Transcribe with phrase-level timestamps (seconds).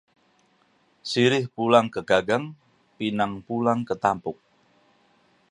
[1.09, 2.45] Sirih pulang ke gagang,
[2.97, 4.37] pinang pulang ke tampuk